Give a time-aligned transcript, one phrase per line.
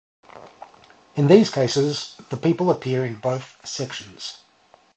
[1.15, 4.37] In these cases, the people appear in both sections.